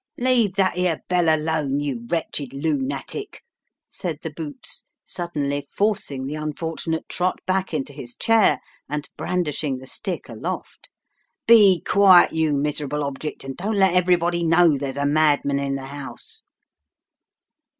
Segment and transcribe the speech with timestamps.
[0.17, 3.41] "Leave that 'ere bell alone, you wretched loo nattic!"
[3.87, 8.59] said the boots, suddenly forcing the unfortunate Trott back into his chair,
[8.89, 10.89] and brandishing the stick aloft."
[11.47, 15.85] Be quiet, you miserable object, and don't let everybody know there's a madman in the
[15.85, 16.41] house."